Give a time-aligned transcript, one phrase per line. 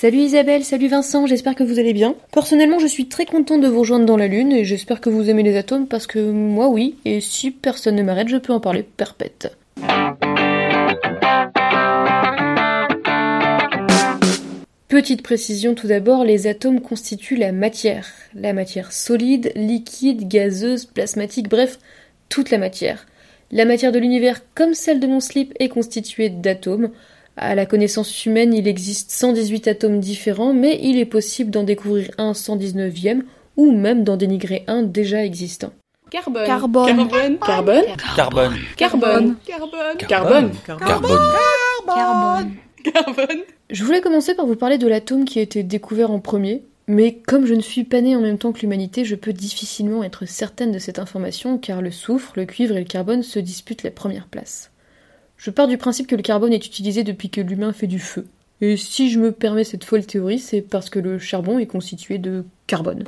[0.00, 2.14] Salut Isabelle, salut Vincent, j'espère que vous allez bien.
[2.30, 5.28] Personnellement, je suis très contente de vous rejoindre dans la Lune et j'espère que vous
[5.28, 8.60] aimez les atomes parce que moi oui, et si personne ne m'arrête, je peux en
[8.60, 9.56] parler perpète.
[14.86, 18.06] Petite précision tout d'abord, les atomes constituent la matière.
[18.36, 21.80] La matière solide, liquide, gazeuse, plasmatique, bref,
[22.28, 23.04] toute la matière.
[23.50, 26.90] La matière de l'univers, comme celle de mon slip, est constituée d'atomes.
[27.40, 32.10] À la connaissance humaine, il existe 118 atomes différents, mais il est possible d'en découvrir
[32.18, 33.22] un 119e
[33.56, 35.70] ou même d'en dénigrer un déjà existant.
[36.10, 36.44] Carbone.
[36.44, 37.08] Carbone.
[37.38, 37.38] Carbone.
[37.38, 38.56] Carbone.
[38.76, 39.36] Carbone.
[39.36, 39.36] Carbone.
[39.46, 40.00] Carbone.
[40.08, 40.50] Carbone.
[40.80, 41.18] Carbone.
[41.86, 42.50] Carbone.
[42.92, 43.42] Carbone.
[43.70, 47.18] Je voulais commencer par vous parler de l'atome qui a été découvert en premier, mais
[47.24, 50.26] comme je ne suis pas née en même temps que l'humanité, je peux difficilement être
[50.26, 53.92] certaine de cette information car le soufre, le cuivre et le carbone se disputent la
[53.92, 54.72] première place.
[55.38, 58.26] Je pars du principe que le carbone est utilisé depuis que l'humain fait du feu.
[58.60, 62.18] Et si je me permets cette folle théorie, c'est parce que le charbon est constitué
[62.18, 63.04] de carbone.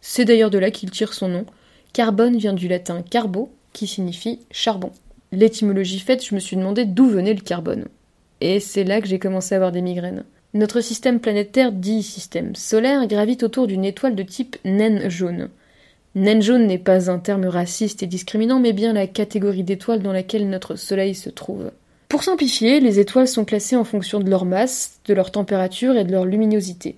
[0.00, 1.46] C'est d'ailleurs de là qu'il tire son nom.
[1.92, 4.90] Carbone vient du latin carbo, qui signifie charbon.
[5.30, 7.86] L'étymologie faite, je me suis demandé d'où venait le carbone.
[8.40, 10.24] Et c'est là que j'ai commencé à avoir des migraines.
[10.54, 15.48] Notre système planétaire, dit système solaire, gravite autour d'une étoile de type naine jaune.
[16.14, 20.12] Naine jaune n'est pas un terme raciste et discriminant, mais bien la catégorie d'étoiles dans
[20.12, 21.70] laquelle notre Soleil se trouve.
[22.08, 26.04] Pour simplifier, les étoiles sont classées en fonction de leur masse, de leur température et
[26.04, 26.96] de leur luminosité.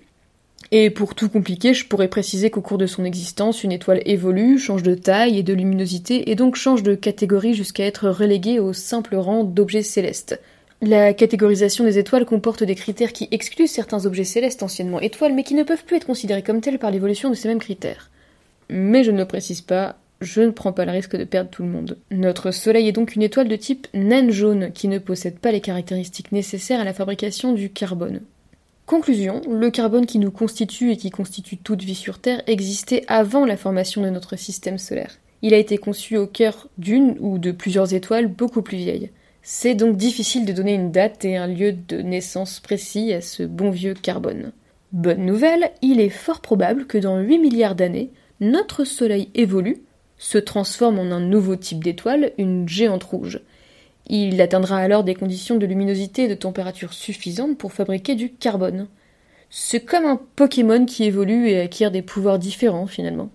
[0.72, 4.58] Et pour tout compliquer, je pourrais préciser qu'au cours de son existence, une étoile évolue,
[4.58, 8.72] change de taille et de luminosité, et donc change de catégorie jusqu'à être reléguée au
[8.72, 10.41] simple rang d'objets célestes.
[10.80, 15.42] La catégorisation des étoiles comporte des critères qui excluent certains objets célestes anciennement étoiles, mais
[15.42, 18.08] qui ne peuvent plus être considérés comme tels par l'évolution de ces mêmes critères.
[18.71, 21.69] Mais je ne précise pas, je ne prends pas le risque de perdre tout le
[21.69, 21.99] monde.
[22.11, 25.61] Notre Soleil est donc une étoile de type naine jaune qui ne possède pas les
[25.61, 28.21] caractéristiques nécessaires à la fabrication du carbone.
[28.87, 33.45] Conclusion, le carbone qui nous constitue et qui constitue toute vie sur Terre existait avant
[33.45, 35.19] la formation de notre système solaire.
[35.42, 39.11] Il a été conçu au cœur d'une ou de plusieurs étoiles beaucoup plus vieilles.
[39.42, 43.42] C'est donc difficile de donner une date et un lieu de naissance précis à ce
[43.42, 44.53] bon vieux carbone.
[44.92, 49.83] Bonne nouvelle, il est fort probable que dans 8 milliards d'années, notre Soleil évolue,
[50.17, 53.40] se transforme en un nouveau type d'étoile, une géante rouge.
[54.06, 58.89] Il atteindra alors des conditions de luminosité et de température suffisantes pour fabriquer du carbone.
[59.50, 63.30] C'est comme un Pokémon qui évolue et acquiert des pouvoirs différents finalement.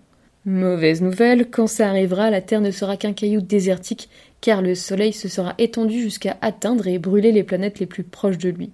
[0.46, 4.10] Mauvaise nouvelle, quand ça arrivera, la Terre ne sera qu'un caillou désertique,
[4.42, 8.38] car le Soleil se sera étendu jusqu'à atteindre et brûler les planètes les plus proches
[8.38, 8.72] de lui.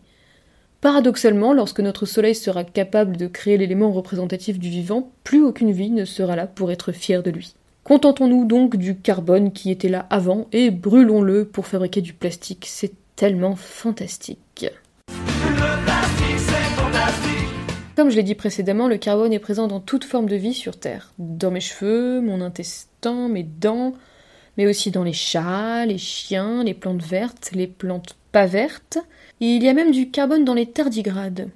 [0.81, 5.91] Paradoxalement, lorsque notre Soleil sera capable de créer l'élément représentatif du vivant, plus aucune vie
[5.91, 7.53] ne sera là pour être fière de lui.
[7.83, 12.65] Contentons-nous donc du carbone qui était là avant et brûlons-le pour fabriquer du plastique.
[12.67, 14.65] C'est tellement fantastique.
[17.95, 20.79] Comme je l'ai dit précédemment, le carbone est présent dans toute forme de vie sur
[20.79, 21.13] Terre.
[21.19, 23.93] Dans mes cheveux, mon intestin, mes dents,
[24.57, 28.97] mais aussi dans les chats, les chiens, les plantes vertes, les plantes pas vertes.
[29.43, 31.49] Il y a même du carbone dans les tardigrades.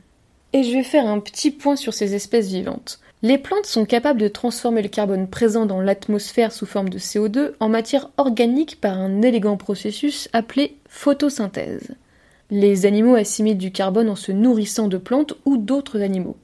[0.53, 2.99] Et je vais faire un petit point sur ces espèces vivantes.
[3.21, 7.51] Les plantes sont capables de transformer le carbone présent dans l'atmosphère sous forme de CO2
[7.59, 11.91] en matière organique par un élégant processus appelé photosynthèse.
[12.49, 16.37] Les animaux assimilent du carbone en se nourrissant de plantes ou d'autres animaux.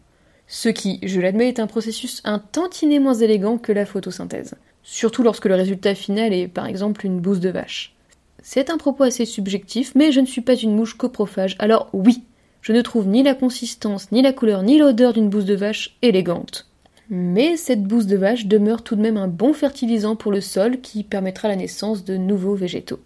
[0.46, 4.54] Ce qui, je l'admets, est un processus un tantinet moins élégant que la photosynthèse.
[4.84, 7.96] Surtout lorsque le résultat final est par exemple une bouse de vache.
[8.42, 12.24] C'est un propos assez subjectif, mais je ne suis pas une mouche coprophage, alors oui,
[12.62, 15.98] je ne trouve ni la consistance, ni la couleur, ni l'odeur d'une bouse de vache
[16.02, 16.68] élégante.
[17.10, 20.80] Mais cette bouse de vache demeure tout de même un bon fertilisant pour le sol
[20.80, 23.00] qui permettra la naissance de nouveaux végétaux.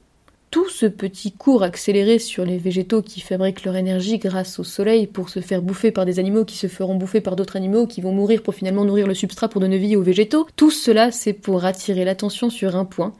[0.51, 5.05] Tout ce petit cours accéléré sur les végétaux qui fabriquent leur énergie grâce au soleil
[5.05, 7.99] pour se faire bouffer par des animaux qui se feront bouffer par d'autres animaux qui
[7.99, 11.33] vont mourir pour finalement nourrir le substrat pour donner vie aux végétaux, tout cela c'est
[11.33, 13.13] pour attirer l'attention sur un point.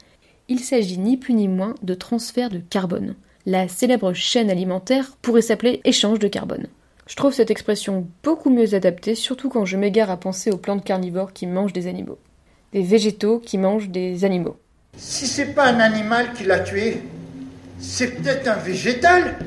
[0.47, 3.15] Il s'agit ni plus ni moins de transfert de carbone.
[3.47, 6.67] La célèbre chaîne alimentaire pourrait s'appeler échange de carbone.
[7.07, 10.83] Je trouve cette expression beaucoup mieux adaptée, surtout quand je m'égare à penser aux plantes
[10.83, 12.19] carnivores qui mangent des animaux.
[12.73, 14.57] Des végétaux qui mangent des animaux.
[14.97, 17.01] Si c'est pas un animal qui l'a tué,
[17.79, 19.37] c'est peut-être un végétal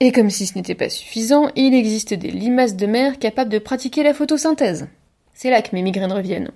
[0.00, 3.58] Et comme si ce n'était pas suffisant, il existe des limaces de mer capables de
[3.58, 4.88] pratiquer la photosynthèse.
[5.32, 6.50] C'est là que mes migraines reviennent.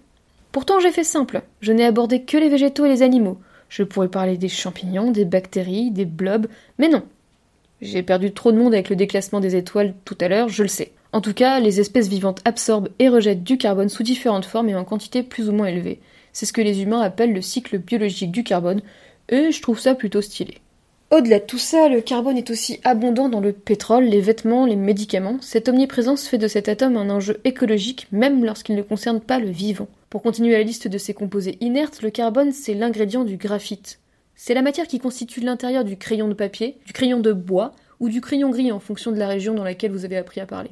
[0.56, 3.38] Pourtant j'ai fait simple, je n'ai abordé que les végétaux et les animaux.
[3.68, 6.46] Je pourrais parler des champignons, des bactéries, des blobs,
[6.78, 7.02] mais non.
[7.82, 10.70] J'ai perdu trop de monde avec le déclassement des étoiles tout à l'heure, je le
[10.70, 10.92] sais.
[11.12, 14.74] En tout cas, les espèces vivantes absorbent et rejettent du carbone sous différentes formes et
[14.74, 16.00] en quantité plus ou moins élevée.
[16.32, 18.80] C'est ce que les humains appellent le cycle biologique du carbone,
[19.28, 20.62] et je trouve ça plutôt stylé.
[21.12, 24.74] Au-delà de tout ça, le carbone est aussi abondant dans le pétrole, les vêtements, les
[24.74, 25.38] médicaments.
[25.40, 29.48] Cette omniprésence fait de cet atome un enjeu écologique, même lorsqu'il ne concerne pas le
[29.48, 29.86] vivant.
[30.10, 34.00] Pour continuer la liste de ces composés inertes, le carbone, c'est l'ingrédient du graphite.
[34.34, 38.08] C'est la matière qui constitue l'intérieur du crayon de papier, du crayon de bois ou
[38.08, 40.70] du crayon gris en fonction de la région dans laquelle vous avez appris à parler.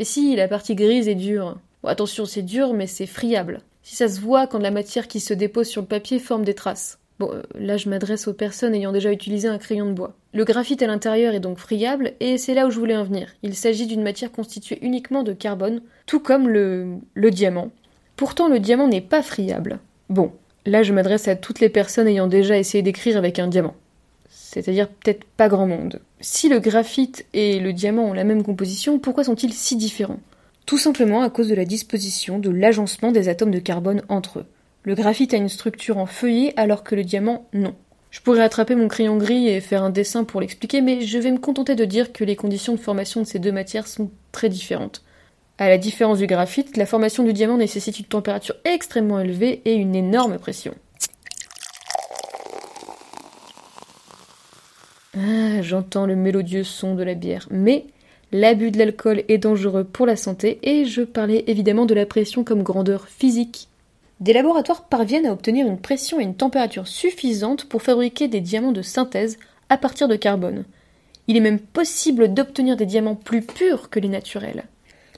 [0.00, 1.58] Et si, la partie grise est dure?
[1.84, 3.60] Attention, c'est dur, mais c'est friable.
[3.84, 6.54] Si ça se voit quand la matière qui se dépose sur le papier forme des
[6.54, 6.98] traces.
[7.18, 10.14] Bon, euh, là je m'adresse aux personnes ayant déjà utilisé un crayon de bois.
[10.34, 13.28] Le graphite à l'intérieur est donc friable, et c'est là où je voulais en venir.
[13.42, 17.70] Il s'agit d'une matière constituée uniquement de carbone, tout comme le, le diamant.
[18.16, 19.78] Pourtant, le diamant n'est pas friable.
[20.10, 20.32] Bon,
[20.66, 23.74] là je m'adresse à toutes les personnes ayant déjà essayé d'écrire avec un diamant.
[24.28, 26.00] C'est-à-dire peut-être pas grand monde.
[26.20, 30.20] Si le graphite et le diamant ont la même composition, pourquoi sont-ils si différents?
[30.66, 34.46] Tout simplement à cause de la disposition, de l'agencement des atomes de carbone entre eux.
[34.86, 37.74] Le graphite a une structure en feuillet alors que le diamant non.
[38.12, 41.32] Je pourrais attraper mon crayon gris et faire un dessin pour l'expliquer, mais je vais
[41.32, 44.48] me contenter de dire que les conditions de formation de ces deux matières sont très
[44.48, 45.02] différentes.
[45.58, 49.74] À la différence du graphite, la formation du diamant nécessite une température extrêmement élevée et
[49.74, 50.72] une énorme pression.
[55.16, 57.86] Ah, j'entends le mélodieux son de la bière, mais
[58.30, 62.44] l'abus de l'alcool est dangereux pour la santé et je parlais évidemment de la pression
[62.44, 63.68] comme grandeur physique
[64.20, 68.72] des laboratoires parviennent à obtenir une pression et une température suffisantes pour fabriquer des diamants
[68.72, 70.64] de synthèse à partir de carbone.
[71.28, 74.64] Il est même possible d'obtenir des diamants plus purs que les naturels.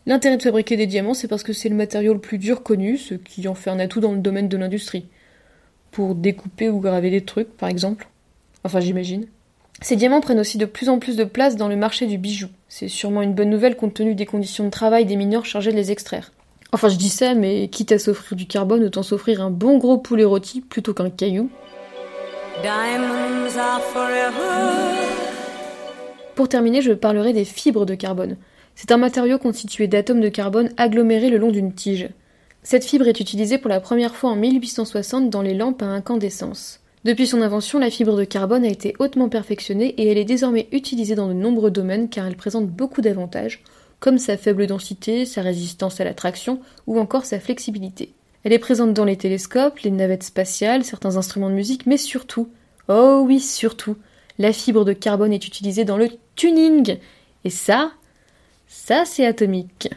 [0.07, 2.97] L'intérêt de fabriquer des diamants, c'est parce que c'est le matériau le plus dur connu,
[2.97, 5.07] ce qui en fait un atout dans le domaine de l'industrie.
[5.91, 8.09] Pour découper ou graver des trucs, par exemple.
[8.65, 9.27] Enfin, j'imagine.
[9.81, 12.49] Ces diamants prennent aussi de plus en plus de place dans le marché du bijou.
[12.69, 15.77] C'est sûrement une bonne nouvelle compte tenu des conditions de travail des mineurs chargés de
[15.77, 16.33] les extraire.
[16.73, 19.97] Enfin, je dis ça, mais quitte à s'offrir du carbone, autant s'offrir un bon gros
[19.97, 21.51] poulet rôti plutôt qu'un caillou.
[26.35, 28.37] Pour terminer, je parlerai des fibres de carbone.
[28.75, 32.11] C'est un matériau constitué d'atomes de carbone agglomérés le long d'une tige.
[32.63, 36.81] Cette fibre est utilisée pour la première fois en 1860 dans les lampes à incandescence.
[37.05, 40.69] Depuis son invention, la fibre de carbone a été hautement perfectionnée et elle est désormais
[40.73, 43.63] utilisée dans de nombreux domaines car elle présente beaucoup d'avantages,
[44.01, 48.13] comme sa faible densité, sa résistance à la traction ou encore sa flexibilité.
[48.45, 52.49] Elle est présente dans les télescopes, les navettes spatiales, certains instruments de musique, mais surtout,
[52.89, 53.97] oh oui, surtout,
[54.39, 56.99] la fibre de carbone est utilisée dans le tuning.
[57.45, 57.93] Et ça,
[58.69, 59.91] ça c'est atomique.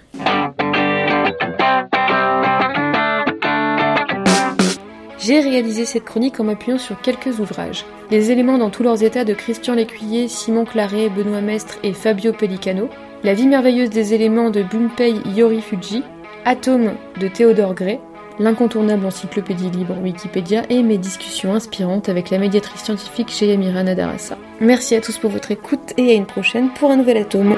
[5.20, 7.86] J'ai réalisé cette chronique en m'appuyant sur quelques ouvrages.
[8.10, 12.34] Les éléments dans tous leurs états de Christian Lécuyer, Simon Claret, Benoît Mestre et Fabio
[12.34, 12.90] Pellicano,
[13.24, 16.04] la vie merveilleuse des éléments de Bunpei Yorifuji,
[16.46, 18.00] Atome de Théodore Gray,
[18.40, 24.38] l'incontournable encyclopédie libre Wikipédia et mes discussions inspirantes avec la médiatrice scientifique chez Yamira Nadarasa.
[24.60, 27.56] Merci à tous pour votre écoute et à une prochaine pour un nouvel atome.